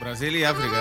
[0.00, 0.80] Brasil y África.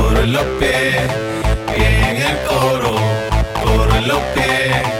[0.00, 0.96] Oro en los pies,
[1.76, 2.94] en el oro,
[3.64, 4.98] oro en los pies.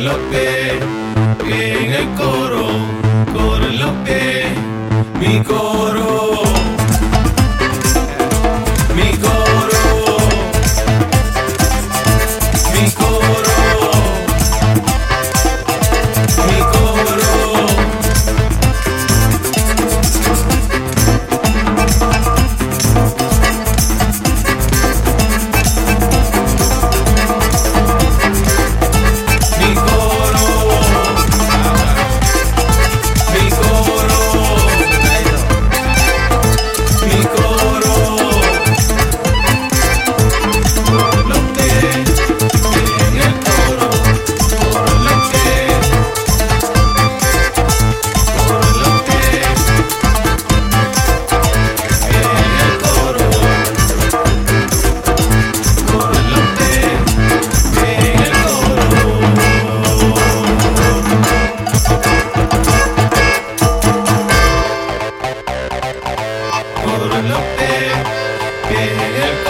[0.00, 0.16] En los
[1.52, 2.66] en el coro,
[3.34, 3.92] coro en los
[5.20, 6.49] mi coro.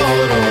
[0.02, 0.49] Oro.